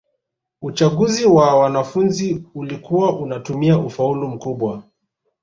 [0.61, 4.83] uchaguzi wa wanafunzi ulikuwa unatumia ufaulu mkubwa